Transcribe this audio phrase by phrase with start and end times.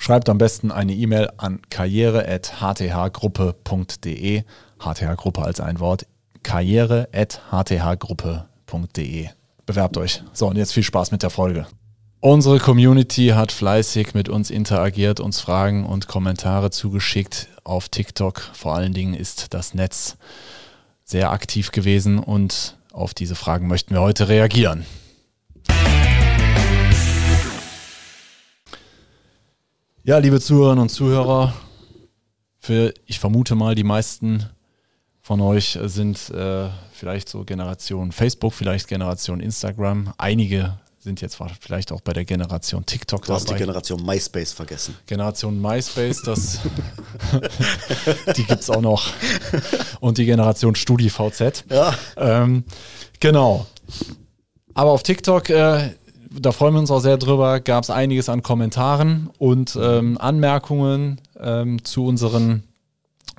[0.00, 4.44] Schreibt am besten eine E-Mail an karriere.hthgruppe.de.
[4.78, 6.06] HTH-Gruppe als ein Wort.
[6.44, 9.28] karriere.hthgruppe.de.
[9.66, 10.22] Bewerbt euch.
[10.32, 11.66] So, und jetzt viel Spaß mit der Folge.
[12.20, 17.48] Unsere Community hat fleißig mit uns interagiert, uns Fragen und Kommentare zugeschickt.
[17.64, 20.16] Auf TikTok vor allen Dingen ist das Netz
[21.04, 24.86] sehr aktiv gewesen und auf diese Fragen möchten wir heute reagieren.
[30.08, 31.52] Ja, liebe Zuhörerinnen und Zuhörer,
[32.60, 34.48] für ich vermute mal, die meisten
[35.20, 40.14] von euch sind äh, vielleicht so Generation Facebook, vielleicht Generation Instagram.
[40.16, 44.96] Einige sind jetzt vielleicht auch bei der Generation TikTok du hast die Generation MySpace vergessen.
[45.04, 46.60] Generation MySpace, das
[48.34, 49.12] die gibt es auch noch.
[50.00, 51.64] Und die Generation StudiVZ.
[51.68, 51.94] Ja.
[52.16, 52.64] Ähm,
[53.20, 53.66] genau.
[54.72, 55.90] Aber auf TikTok äh,
[56.30, 61.20] da freuen wir uns auch sehr drüber, gab es einiges an Kommentaren und ähm, Anmerkungen
[61.38, 62.64] ähm, zu, unseren,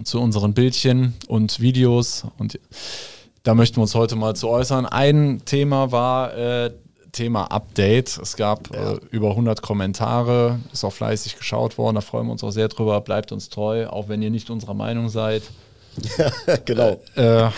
[0.04, 2.26] zu unseren Bildchen und Videos.
[2.38, 2.60] Und
[3.44, 4.86] da möchten wir uns heute mal zu äußern.
[4.86, 6.72] Ein Thema war äh,
[7.12, 8.18] Thema Update.
[8.18, 8.94] Es gab ja.
[8.94, 12.68] äh, über 100 Kommentare, ist auch fleißig geschaut worden, da freuen wir uns auch sehr
[12.68, 13.02] drüber.
[13.02, 15.44] Bleibt uns treu, auch wenn ihr nicht unserer Meinung seid.
[16.18, 17.02] Ja, genau.
[17.16, 17.50] Äh,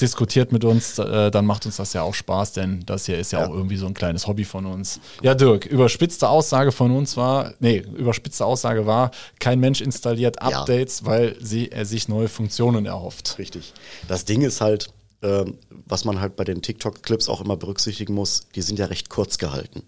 [0.00, 3.32] diskutiert mit uns, äh, dann macht uns das ja auch Spaß, denn das hier ist
[3.32, 5.00] ja, ja, auch irgendwie so ein kleines Hobby von uns.
[5.22, 11.00] Ja, Dirk, überspitzte Aussage von uns war, nee, überspitzte Aussage war, kein Mensch installiert Updates,
[11.00, 11.06] ja.
[11.06, 13.36] weil sie, er sich neue Funktionen erhofft.
[13.38, 13.72] Richtig.
[14.08, 18.62] Das Ding ist halt, was man halt bei den TikTok-Clips auch immer berücksichtigen muss, die
[18.62, 19.82] sind ja recht kurz gehalten.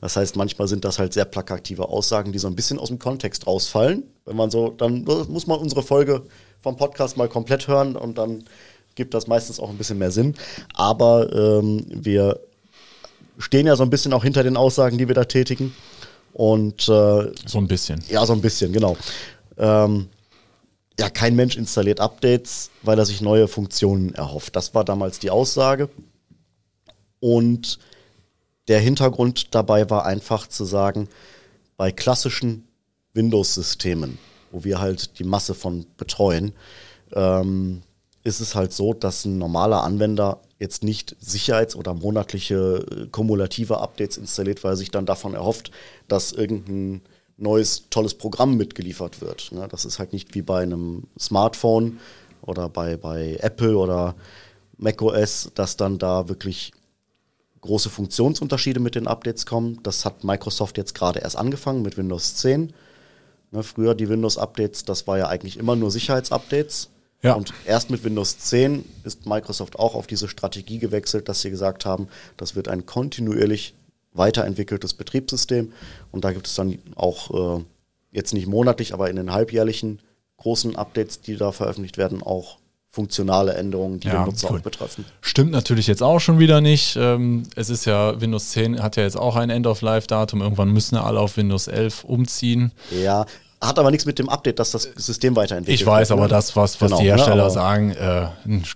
[0.00, 2.98] Das heißt, manchmal sind das halt sehr plakative Aussagen, die so ein bisschen aus dem
[2.98, 4.04] Kontext rausfallen.
[4.24, 6.22] Wenn man so, dann muss man unsere Folge
[6.60, 8.44] vom Podcast mal komplett hören und dann
[8.94, 10.34] gibt das meistens auch ein bisschen mehr Sinn.
[10.74, 12.38] Aber ähm, wir
[13.38, 15.74] stehen ja so ein bisschen auch hinter den Aussagen, die wir da tätigen.
[16.32, 18.02] Und äh, so ein bisschen.
[18.08, 18.96] Ja, so ein bisschen, genau.
[19.58, 20.08] Ähm,
[20.98, 24.56] ja, kein Mensch installiert Updates, weil er sich neue Funktionen erhofft.
[24.56, 25.90] Das war damals die Aussage.
[27.20, 27.78] Und
[28.68, 31.08] der Hintergrund dabei war einfach zu sagen,
[31.76, 32.66] bei klassischen
[33.12, 34.18] Windows-Systemen,
[34.50, 36.52] wo wir halt die Masse von betreuen,
[37.12, 37.82] ähm,
[38.24, 43.78] ist es halt so, dass ein normaler Anwender jetzt nicht sicherheits- oder monatliche äh, kumulative
[43.78, 45.70] Updates installiert, weil er sich dann davon erhofft,
[46.08, 47.02] dass irgendein
[47.36, 49.52] neues tolles Programm mitgeliefert wird.
[49.52, 49.68] Ne?
[49.70, 51.98] Das ist halt nicht wie bei einem Smartphone
[52.42, 54.14] oder bei, bei Apple oder
[54.78, 56.72] macOS, dass dann da wirklich
[57.60, 59.80] große Funktionsunterschiede mit den Updates kommen.
[59.82, 62.72] Das hat Microsoft jetzt gerade erst angefangen mit Windows 10.
[63.52, 66.90] Ne, früher die Windows-Updates, das war ja eigentlich immer nur Sicherheitsupdates.
[67.22, 67.34] Ja.
[67.34, 71.86] Und erst mit Windows 10 ist Microsoft auch auf diese Strategie gewechselt, dass sie gesagt
[71.86, 73.74] haben, das wird ein kontinuierlich
[74.16, 75.72] weiterentwickeltes Betriebssystem.
[76.12, 77.64] Und da gibt es dann auch äh,
[78.12, 80.00] jetzt nicht monatlich, aber in den halbjährlichen
[80.38, 82.58] großen Updates, die da veröffentlicht werden, auch
[82.90, 84.58] funktionale Änderungen, die ja, den Nutzer cool.
[84.58, 85.04] auch betreffen.
[85.20, 86.96] Stimmt natürlich jetzt auch schon wieder nicht.
[86.96, 90.40] Ähm, es ist ja, Windows 10 hat ja jetzt auch ein End-of-Life-Datum.
[90.40, 92.72] Irgendwann müssen ja alle auf Windows 11 umziehen.
[92.90, 93.26] Ja,
[93.60, 96.28] hat aber nichts mit dem Update, dass das System weiterentwickelt Ich weiß, wird, aber ne?
[96.28, 98.26] das, was, was genau, die Hersteller ne, sagen, äh,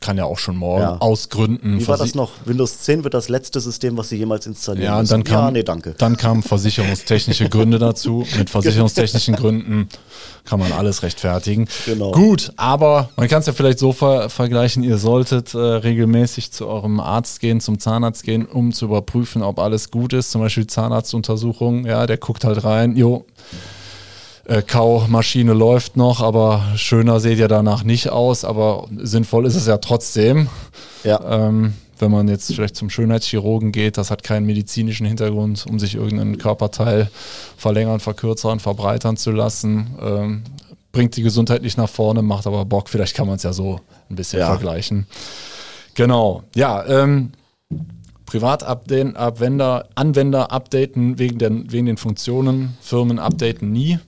[0.01, 0.97] kann ja auch schon morgen ja.
[0.99, 1.79] aus Gründen.
[1.79, 2.33] Wie war das noch?
[2.47, 5.63] Windows 10 wird das letzte System, was sie jemals installieren ja, dann kam, ja, nee,
[5.63, 5.95] danke.
[5.99, 8.27] Dann kamen versicherungstechnische Gründe dazu.
[8.39, 9.89] Mit versicherungstechnischen Gründen
[10.45, 11.69] kann man alles rechtfertigen.
[11.85, 12.13] Genau.
[12.13, 16.67] Gut, aber man kann es ja vielleicht so ver vergleichen, ihr solltet äh, regelmäßig zu
[16.67, 20.31] eurem Arzt gehen, zum Zahnarzt gehen, um zu überprüfen, ob alles gut ist.
[20.31, 23.27] Zum Beispiel Zahnarztuntersuchung, ja, der guckt halt rein, jo,
[24.51, 29.67] äh, Kaumaschine läuft noch, aber schöner sieht ja danach nicht aus, aber sinnvoll ist es
[29.69, 30.49] ja trotzdem.
[31.05, 31.21] Ja.
[31.25, 35.95] Ähm, wenn man jetzt vielleicht zum Schönheitschirurgen geht, das hat keinen medizinischen Hintergrund, um sich
[35.95, 37.11] irgendeinen Körperteil
[37.57, 39.95] verlängern, verkürzern, verbreitern zu lassen.
[40.03, 40.43] Ähm,
[40.91, 42.89] bringt die Gesundheit nicht nach vorne, macht aber Bock.
[42.89, 44.47] Vielleicht kann man es ja so ein bisschen ja.
[44.47, 45.07] vergleichen.
[45.95, 46.43] Genau.
[46.57, 47.33] Ja, ähm,
[48.27, 54.01] Privatanwender Anwender updaten wegen, der, wegen den Funktionen, Firmen updaten nie.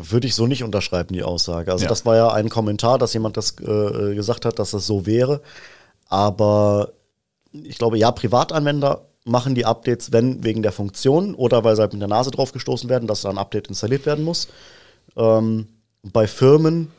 [0.00, 1.72] Würde ich so nicht unterschreiben, die Aussage.
[1.72, 1.88] Also ja.
[1.88, 5.40] das war ja ein Kommentar, dass jemand das äh, gesagt hat, dass das so wäre.
[6.08, 6.92] Aber
[7.52, 11.92] ich glaube, ja, Privatanwender machen die Updates, wenn wegen der Funktion oder weil sie halt
[11.92, 14.48] mit der Nase drauf gestoßen werden, dass da ein Update installiert werden muss.
[15.16, 15.66] Ähm,
[16.02, 16.92] bei Firmen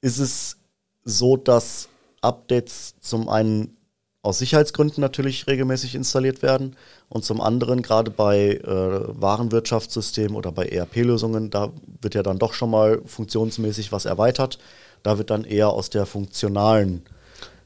[0.00, 0.56] ist es
[1.04, 1.88] so, dass
[2.22, 3.76] Updates zum einen
[4.22, 6.76] aus Sicherheitsgründen natürlich regelmäßig installiert werden
[7.08, 11.72] und zum anderen gerade bei äh, Warenwirtschaftssystemen oder bei ERP-Lösungen, da
[12.02, 14.58] wird ja dann doch schon mal funktionsmäßig was erweitert.
[15.02, 17.02] Da wird dann eher aus der funktionalen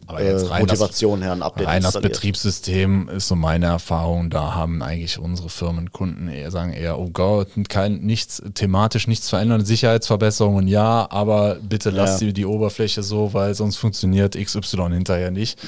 [0.06, 3.66] aber jetzt äh, rein Motivation das, her ein Update Rein das Betriebssystem ist so meine
[3.66, 9.30] Erfahrung, da haben eigentlich unsere Firmenkunden eher sagen eher, oh Gott, kein, nichts, thematisch nichts
[9.30, 12.26] verändern, Sicherheitsverbesserungen ja, aber bitte lass ja.
[12.26, 15.58] die, die Oberfläche so, weil sonst funktioniert XY hinterher nicht.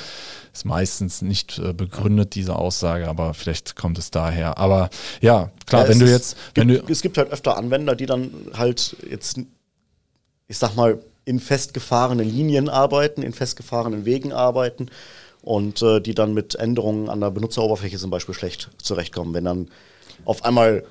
[0.53, 4.57] Ist meistens nicht äh, begründet, diese Aussage, aber vielleicht kommt es daher.
[4.57, 4.89] Aber
[5.21, 6.93] ja, klar, ja, wenn du jetzt, wenn gibt, du.
[6.93, 9.39] Es gibt halt öfter Anwender, die dann halt jetzt,
[10.49, 14.89] ich sag mal, in festgefahrenen Linien arbeiten, in festgefahrenen Wegen arbeiten
[15.43, 19.35] und äh, die dann mit Änderungen an der Benutzeroberfläche zum Beispiel schlecht zurechtkommen.
[19.35, 19.69] Wenn dann
[20.25, 20.85] auf einmal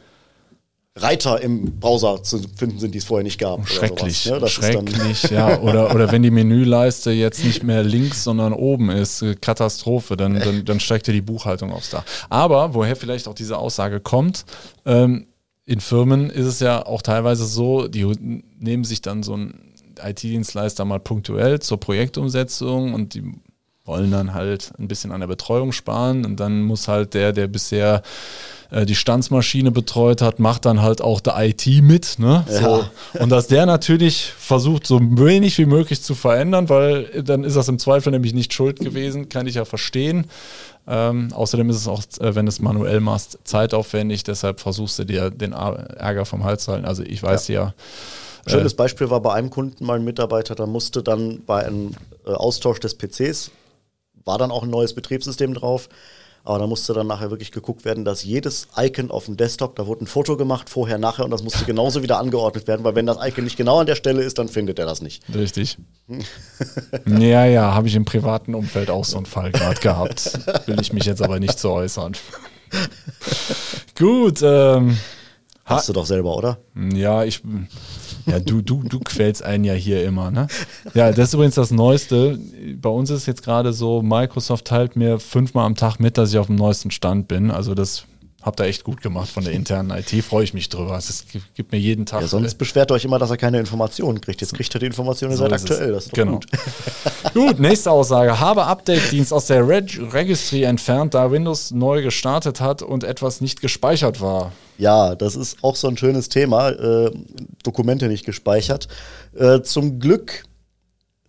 [0.97, 3.67] Reiter im Browser zu finden sind, die es vorher nicht gab.
[3.67, 4.47] Schrecklich, ne?
[4.47, 5.59] schrecklich, ja.
[5.59, 10.39] Oder, oder wenn die Menüleiste jetzt nicht mehr links, sondern oben ist, äh, Katastrophe, dann,
[10.39, 12.05] dann, dann steigt ja die Buchhaltung aufs Dach.
[12.29, 14.45] Aber woher vielleicht auch diese Aussage kommt,
[14.85, 15.27] ähm,
[15.65, 18.05] in Firmen ist es ja auch teilweise so, die
[18.57, 23.23] nehmen sich dann so ein IT-Dienstleister mal punktuell zur Projektumsetzung und die
[23.85, 27.47] wollen dann halt ein bisschen an der Betreuung sparen und dann muss halt der, der
[27.47, 28.01] bisher
[28.71, 32.17] äh, die Standsmaschine betreut hat, macht dann halt auch der IT mit.
[32.17, 32.43] Ne?
[32.49, 32.61] Ja.
[32.61, 32.85] So.
[33.19, 37.67] Und dass der natürlich versucht, so wenig wie möglich zu verändern, weil dann ist das
[37.67, 40.25] im Zweifel nämlich nicht schuld gewesen, kann ich ja verstehen.
[40.87, 45.03] Ähm, außerdem ist es auch, äh, wenn du es manuell machst, zeitaufwendig, deshalb versuchst du
[45.03, 46.85] dir den Ärger vom Hals zu halten.
[46.85, 47.73] Also ich weiß ja, ja
[48.47, 48.75] Schönes äh.
[48.75, 51.91] Beispiel war bei einem Kunden mal ein Mitarbeiter, da musste dann bei einem
[52.25, 53.51] äh, Austausch des PCs,
[54.23, 55.89] war dann auch ein neues Betriebssystem drauf,
[56.43, 59.87] aber da musste dann nachher wirklich geguckt werden, dass jedes Icon auf dem Desktop, da
[59.87, 63.07] wurde ein Foto gemacht, vorher, nachher, und das musste genauso wieder angeordnet werden, weil wenn
[63.07, 65.23] das Icon nicht genau an der Stelle ist, dann findet er das nicht.
[65.33, 65.77] Richtig.
[67.05, 70.39] ja, ja, habe ich im privaten Umfeld auch so einen Fall gerade gehabt.
[70.67, 72.13] Will ich mich jetzt aber nicht so äußern.
[73.97, 74.41] Gut.
[74.43, 74.97] Ähm,
[75.65, 76.59] Hast du doch selber, oder?
[76.75, 77.41] Ja, ich
[78.25, 80.47] ja, du, du, du quälst einen ja hier immer, ne?
[80.93, 82.39] Ja, das ist übrigens das Neueste.
[82.81, 86.37] Bei uns ist jetzt gerade so, Microsoft teilt mir fünfmal am Tag mit, dass ich
[86.37, 87.51] auf dem neuesten Stand bin.
[87.51, 88.05] Also das
[88.45, 90.23] habt ihr echt gut gemacht von der internen IT.
[90.23, 90.95] Freue ich mich drüber.
[90.95, 91.25] Es
[91.55, 92.21] gibt mir jeden Tag.
[92.21, 94.39] Ja, sonst äh, beschwert euch immer, dass er keine Informationen kriegt.
[94.39, 95.91] Jetzt kriegt er die Informationen, ihr so seid aktuell.
[95.91, 96.33] Das ist genau.
[96.33, 96.45] gut.
[97.33, 98.39] gut, nächste Aussage.
[98.39, 103.61] Habe Update-Dienst aus der Reg Registry entfernt, da Windows neu gestartet hat und etwas nicht
[103.61, 104.51] gespeichert war.
[104.77, 106.69] Ja, das ist auch so ein schönes Thema.
[106.69, 107.11] Äh,
[107.63, 108.87] Dokumente nicht gespeichert.
[109.33, 110.43] Äh, zum Glück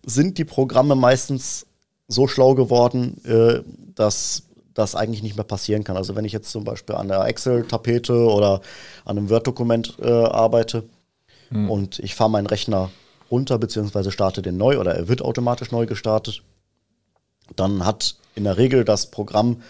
[0.05, 1.65] sind die Programme meistens
[2.07, 3.61] so schlau geworden, äh,
[3.95, 4.43] dass
[4.77, 5.97] das eigentlich nicht mehr passieren kann.
[5.97, 8.61] Also wenn ich jetzt zum Beispiel an der Excel-Tapete oder
[9.05, 10.83] an einem Word-Dokument äh, arbeite
[11.49, 11.69] hm.
[11.69, 12.91] und ich fahre meinen Rechner
[13.31, 16.43] runter beziehungsweise starte den neu oder er wird automatisch neu gestartet,
[17.55, 19.63] dann hat in der Regel das Programm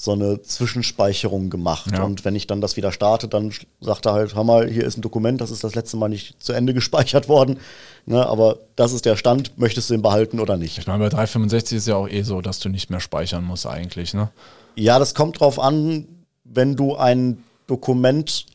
[0.00, 1.90] so eine Zwischenspeicherung gemacht.
[1.90, 2.04] Ja.
[2.04, 4.96] Und wenn ich dann das wieder starte, dann sagt er halt, hör mal, hier ist
[4.96, 7.58] ein Dokument, das ist das letzte Mal nicht zu Ende gespeichert worden.
[8.06, 10.78] Ne, aber das ist der Stand, möchtest du ihn behalten oder nicht?
[10.78, 13.66] Ich meine, bei 365 ist ja auch eh so, dass du nicht mehr speichern musst
[13.66, 14.30] eigentlich, ne?
[14.76, 16.06] Ja, das kommt drauf an,
[16.44, 18.46] wenn du ein Dokument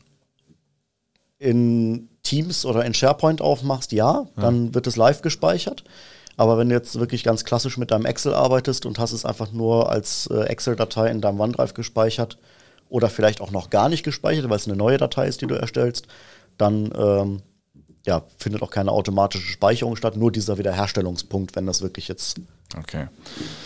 [1.38, 4.74] in Teams oder in SharePoint aufmachst, ja, dann ja.
[4.74, 5.84] wird es live gespeichert.
[6.36, 9.52] Aber wenn du jetzt wirklich ganz klassisch mit deinem Excel arbeitest und hast es einfach
[9.52, 12.38] nur als äh, Excel-Datei in deinem OneDrive gespeichert
[12.88, 15.54] oder vielleicht auch noch gar nicht gespeichert, weil es eine neue Datei ist, die du
[15.54, 16.06] erstellst,
[16.58, 17.42] dann ähm,
[18.06, 22.40] ja, findet auch keine automatische Speicherung statt, nur dieser Wiederherstellungspunkt, wenn das wirklich jetzt
[22.76, 23.08] okay.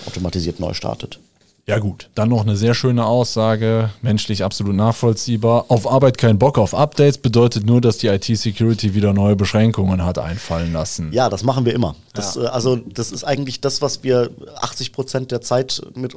[0.06, 1.18] automatisiert neu startet.
[1.68, 5.66] Ja gut, dann noch eine sehr schöne Aussage, menschlich absolut nachvollziehbar.
[5.68, 10.18] Auf Arbeit kein Bock auf Updates bedeutet nur, dass die IT-Security wieder neue Beschränkungen hat
[10.18, 11.12] einfallen lassen.
[11.12, 11.94] Ja, das machen wir immer.
[12.14, 12.44] Das, ja.
[12.44, 14.30] Äh, also das ist eigentlich das, was wir
[14.62, 16.14] 80 Prozent der Zeit mit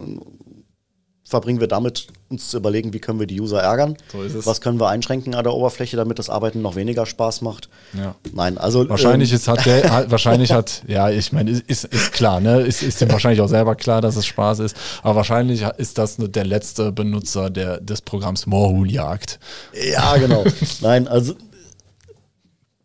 [1.31, 4.79] verbringen wir damit, uns zu überlegen, wie können wir die User ärgern, so was können
[4.79, 7.69] wir einschränken an der Oberfläche, damit das Arbeiten noch weniger Spaß macht.
[7.97, 8.15] Ja.
[8.33, 12.41] Nein, also wahrscheinlich ähm, ist, hat der, wahrscheinlich hat, ja, ich meine, ist, ist klar,
[12.41, 15.97] ne, ist, ist dem wahrscheinlich auch selber klar, dass es Spaß ist, aber wahrscheinlich ist
[15.97, 19.39] das der letzte Benutzer der, des Programms Morhul jagt.
[19.73, 20.43] Ja, genau.
[20.81, 21.33] Nein, also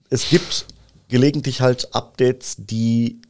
[0.08, 0.66] es gibt
[1.08, 3.20] gelegentlich halt Updates, die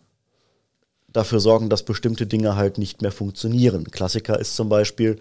[1.17, 3.91] dafür sorgen, dass bestimmte Dinge halt nicht mehr funktionieren.
[3.91, 5.19] Klassiker ist zum Beispiel,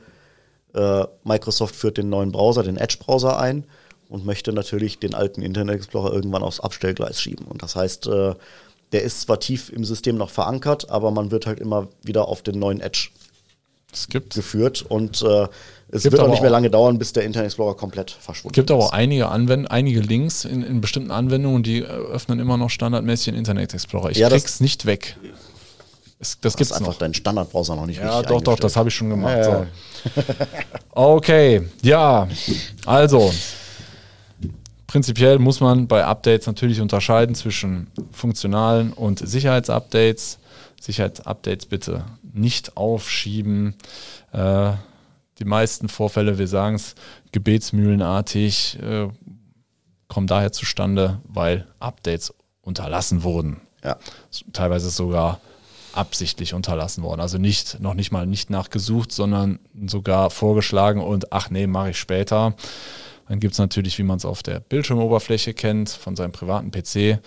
[0.74, 3.64] äh, Microsoft führt den neuen Browser, den Edge-Browser ein
[4.10, 7.46] und möchte natürlich den alten Internet Explorer irgendwann aufs Abstellgleis schieben.
[7.46, 8.36] Und das heißt, äh,
[8.92, 12.42] der ist zwar tief im System noch verankert, aber man wird halt immer wieder auf
[12.42, 13.10] den neuen Edge
[14.10, 15.48] geführt und äh,
[15.90, 18.58] es gibt wird auch nicht mehr lange dauern, bis der Internet Explorer komplett verschwunden ist.
[18.58, 22.58] Es gibt aber auch einige, Anwend einige Links in, in, bestimmten Anwendungen, die öffnen immer
[22.58, 24.10] noch standardmäßig den Internet Explorer.
[24.10, 25.16] Ich ja, krieg's nicht weg.
[26.20, 26.98] Es, das gibt einfach noch.
[26.98, 29.38] deinen Standardbrowser noch nicht Ja, doch, doch, das habe ich schon gemacht.
[29.38, 29.68] Ja, ja.
[30.16, 30.22] So.
[30.92, 32.28] okay, ja,
[32.86, 33.34] also
[34.88, 40.40] prinzipiell muss man bei Updates natürlich unterscheiden zwischen funktionalen und Sicherheitsupdates.
[40.80, 43.76] Sicherheitsupdates bitte nicht aufschieben.
[44.32, 44.72] Äh,
[45.40, 46.96] die meisten Vorfälle, wir sagen es
[47.34, 49.10] gebetsmühlenartig, äh,
[50.08, 53.60] kommen daher zustande, weil Updates unterlassen wurden.
[53.84, 53.98] Ja.
[54.54, 55.42] Teilweise sogar
[55.96, 57.22] absichtlich unterlassen worden.
[57.22, 61.98] Also nicht, noch nicht mal nicht nachgesucht, sondern sogar vorgeschlagen und ach nee, mache ich
[61.98, 62.56] später.
[63.28, 67.20] Dann gibt es natürlich, wie man es auf der Bildschirmoberfläche kennt, von seinem privaten PC,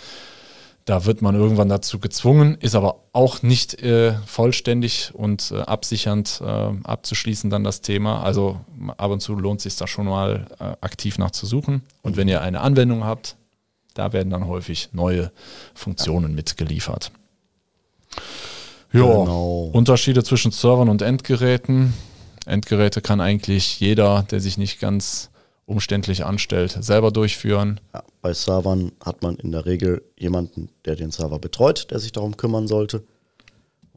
[0.88, 6.40] da wird man irgendwann dazu gezwungen, ist aber auch nicht äh, vollständig und äh, absichernd
[6.42, 6.46] äh,
[6.82, 8.22] abzuschließen dann das Thema.
[8.22, 8.58] Also
[8.96, 11.82] ab und zu lohnt es sich da schon mal äh, aktiv nachzusuchen.
[12.00, 13.36] Und wenn ihr eine Anwendung habt,
[13.92, 15.30] da werden dann häufig neue
[15.74, 17.12] Funktionen mitgeliefert.
[18.92, 19.70] Ja, genau.
[19.72, 21.94] Unterschiede zwischen Servern und Endgeräten.
[22.46, 25.30] Endgeräte kann eigentlich jeder, der sich nicht ganz
[25.66, 27.80] umständlich anstellt, selber durchführen.
[27.92, 32.12] Ja, bei Servern hat man in der Regel jemanden, der den Server betreut, der sich
[32.12, 33.04] darum kümmern sollte.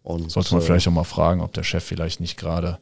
[0.03, 2.79] Und, Sollte man äh, vielleicht auch mal fragen, ob der Chef vielleicht nicht gerade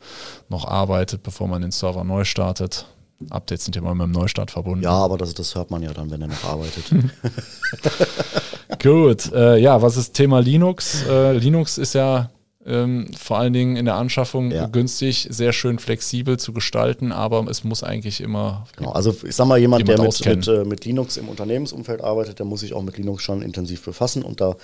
[0.48, 2.88] noch arbeitet, bevor man den Server neu startet.
[3.30, 4.84] Updates sind ja immer mit dem Neustart verbunden.
[4.84, 6.86] Ja, aber das, das hört man ja dann, wenn er noch arbeitet.
[8.82, 11.04] Gut, äh, ja, was ist Thema Linux?
[11.08, 12.30] Äh, Linux ist ja
[12.66, 14.68] ähm, vor allen Dingen in der Anschaffung ja.
[14.68, 18.68] günstig, sehr schön flexibel zu gestalten, aber es muss eigentlich immer.
[18.78, 22.40] Genau, also ich sag mal, jemand, der mit, mit, äh, mit, Linux im Unternehmensumfeld arbeitet,
[22.40, 24.56] der muss sich auch mit Linux schon intensiv befassen und da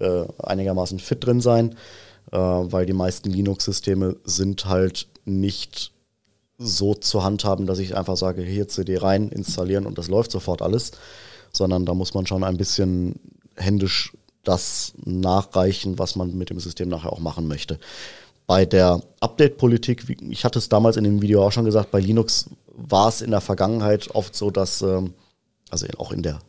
[0.00, 1.76] äh, einigermaßen fit drin sein,
[2.32, 5.92] äh, weil die meisten Linux-Systeme sind halt nicht
[6.62, 10.62] so zu handhaben, dass ich einfach sage, hier CD rein, installieren und das läuft sofort
[10.62, 10.92] alles,
[11.52, 13.20] sondern da muss man schon ein bisschen
[13.56, 14.12] händisch
[14.44, 17.78] das nachreichen, was man mit dem System nachher auch machen möchte.
[18.46, 22.50] Bei der Update-Politik, ich hatte es damals in dem Video auch schon gesagt, bei Linux
[22.74, 25.14] war es in der Vergangenheit oft so, dass, ähm,
[25.70, 26.40] also auch in der,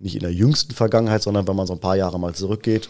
[0.00, 2.88] nicht in der jüngsten Vergangenheit, sondern wenn man so ein paar Jahre mal zurückgeht,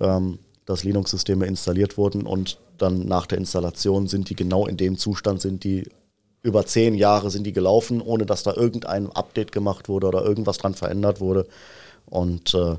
[0.00, 4.96] ähm, dass Linux-Systeme installiert wurden und dann nach der Installation sind die genau in dem
[4.96, 5.84] Zustand, sind die
[6.42, 10.58] über zehn Jahre sind die gelaufen, ohne dass da irgendein Update gemacht wurde oder irgendwas
[10.58, 11.46] dran verändert wurde.
[12.06, 12.76] Und äh,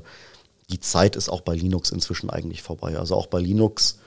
[0.70, 2.98] die Zeit ist auch bei Linux inzwischen eigentlich vorbei.
[2.98, 3.98] Also auch bei Linux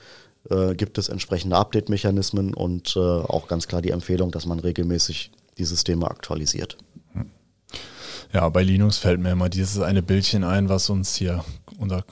[0.48, 5.32] äh, gibt es entsprechende Update-Mechanismen und äh, auch ganz klar die Empfehlung, dass man regelmäßig
[5.58, 6.76] die Systeme aktualisiert.
[8.32, 11.44] Ja, bei Linux fällt mir immer dieses eine Bildchen ein, was uns hier
[11.78, 12.04] unser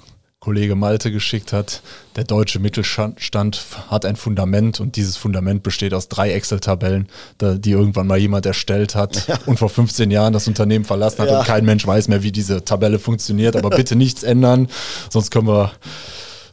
[0.46, 1.82] Kollege Malte geschickt hat.
[2.14, 7.08] Der deutsche Mittelstand hat ein Fundament und dieses Fundament besteht aus drei Excel-Tabellen,
[7.40, 9.40] die irgendwann mal jemand erstellt hat ja.
[9.46, 11.40] und vor 15 Jahren das Unternehmen verlassen hat ja.
[11.40, 13.56] und kein Mensch weiß mehr, wie diese Tabelle funktioniert.
[13.56, 14.68] Aber bitte nichts ändern,
[15.10, 15.72] sonst können wir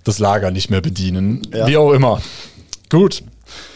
[0.03, 1.43] das Lager nicht mehr bedienen.
[1.53, 1.67] Ja.
[1.67, 2.19] Wie auch immer.
[2.89, 3.23] Gut.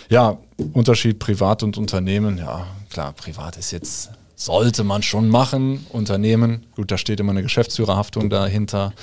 [0.09, 0.39] Ja,
[0.74, 2.39] Unterschied Privat und Unternehmen.
[2.39, 5.86] Ja, klar, Privat ist jetzt sollte man schon machen.
[5.89, 8.93] Unternehmen, gut, da steht immer eine Geschäftsführerhaftung dahinter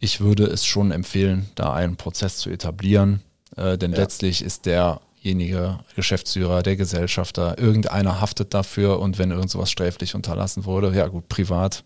[0.00, 3.22] ich würde es schon empfehlen, da einen Prozess zu etablieren,
[3.56, 3.98] äh, denn ja.
[3.98, 10.64] letztlich ist derjenige Geschäftsführer, der Gesellschafter, irgendeiner haftet dafür und wenn irgend sowas sträflich unterlassen
[10.64, 11.84] wurde, ja gut, privat,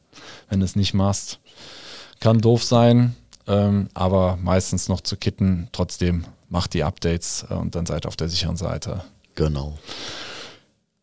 [0.48, 1.40] wenn du es nicht machst,
[2.20, 3.16] kann doof sein,
[3.46, 8.08] ähm, aber meistens noch zu kitten, trotzdem macht die Updates äh, und dann seid ihr
[8.08, 9.02] auf der sicheren Seite.
[9.34, 9.78] Genau.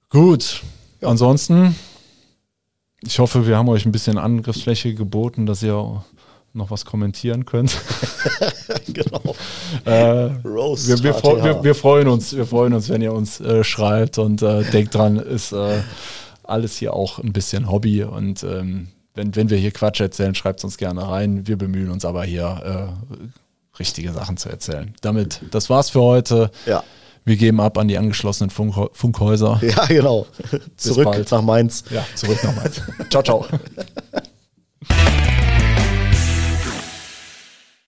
[0.10, 0.62] Gut,
[1.02, 1.10] ja.
[1.10, 1.76] ansonsten,
[3.02, 6.04] ich hoffe, wir haben euch ein bisschen Angriffsfläche geboten, dass ihr
[6.54, 7.78] noch was kommentieren könnt.
[8.88, 9.22] genau.
[9.86, 13.64] äh, wir, wir, freu, wir, wir, freuen uns, wir freuen uns, wenn ihr uns äh,
[13.64, 15.82] schreibt und äh, denkt dran, ist äh,
[16.44, 20.60] alles hier auch ein bisschen Hobby und ähm, wenn, wenn wir hier Quatsch erzählen, schreibt
[20.60, 21.46] es uns gerne rein.
[21.48, 24.94] Wir bemühen uns aber hier äh, richtige Sachen zu erzählen.
[25.02, 26.52] Damit, das war's für heute.
[26.66, 26.84] Ja.
[27.26, 29.60] Wir geben ab an die angeschlossenen Funk Funkhäuser.
[29.62, 30.26] Ja, genau.
[30.78, 31.84] zurück nach Mainz.
[31.90, 32.82] Ja, zurück nach Mainz.
[33.10, 33.46] ciao, ciao.